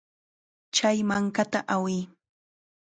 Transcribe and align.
Chay 0.75 0.97
mankata 1.09 1.59
awiy. 1.75 1.99